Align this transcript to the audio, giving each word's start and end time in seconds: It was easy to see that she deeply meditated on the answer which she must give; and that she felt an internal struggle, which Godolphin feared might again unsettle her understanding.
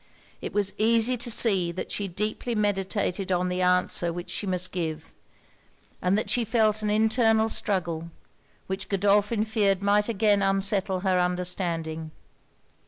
It 0.41 0.51
was 0.51 0.73
easy 0.79 1.15
to 1.17 1.29
see 1.29 1.71
that 1.73 1.91
she 1.91 2.07
deeply 2.07 2.55
meditated 2.55 3.31
on 3.31 3.49
the 3.49 3.61
answer 3.61 4.11
which 4.11 4.31
she 4.31 4.47
must 4.47 4.71
give; 4.71 5.13
and 6.01 6.17
that 6.17 6.27
she 6.27 6.43
felt 6.43 6.81
an 6.81 6.89
internal 6.89 7.49
struggle, 7.49 8.09
which 8.65 8.89
Godolphin 8.89 9.45
feared 9.45 9.83
might 9.83 10.09
again 10.09 10.41
unsettle 10.41 11.01
her 11.01 11.19
understanding. 11.19 12.09